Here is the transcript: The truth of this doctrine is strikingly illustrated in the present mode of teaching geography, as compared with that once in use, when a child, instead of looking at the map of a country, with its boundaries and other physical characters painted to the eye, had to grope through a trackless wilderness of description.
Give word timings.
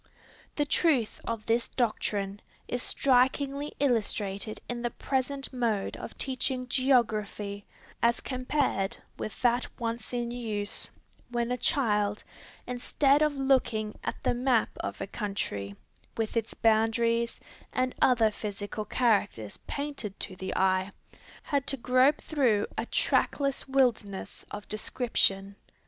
The 0.55 0.65
truth 0.65 1.21
of 1.25 1.45
this 1.45 1.69
doctrine 1.69 2.41
is 2.67 2.81
strikingly 2.81 3.73
illustrated 3.79 4.59
in 4.67 4.81
the 4.81 4.89
present 4.89 5.53
mode 5.53 5.95
of 5.95 6.17
teaching 6.17 6.67
geography, 6.67 7.67
as 8.01 8.19
compared 8.19 8.97
with 9.19 9.39
that 9.43 9.67
once 9.77 10.11
in 10.11 10.31
use, 10.31 10.89
when 11.29 11.51
a 11.51 11.55
child, 11.57 12.23
instead 12.65 13.21
of 13.21 13.35
looking 13.35 13.95
at 14.03 14.15
the 14.23 14.33
map 14.33 14.69
of 14.79 14.99
a 15.01 15.05
country, 15.05 15.75
with 16.17 16.35
its 16.35 16.55
boundaries 16.55 17.39
and 17.71 17.93
other 18.01 18.31
physical 18.31 18.85
characters 18.85 19.57
painted 19.67 20.19
to 20.21 20.35
the 20.35 20.55
eye, 20.55 20.89
had 21.43 21.67
to 21.67 21.77
grope 21.77 22.21
through 22.21 22.65
a 22.75 22.87
trackless 22.87 23.67
wilderness 23.67 24.43
of 24.49 24.67
description. 24.67 25.57